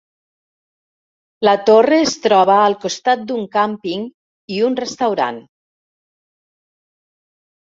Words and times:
La 1.47 1.53
Torre 1.67 1.99
es 2.05 2.13
troba 2.23 2.55
al 2.61 2.77
costat 2.87 3.27
d'un 3.33 3.45
càmping 3.59 4.09
i 4.57 4.65
un 4.71 4.79
restaurant. 4.83 5.41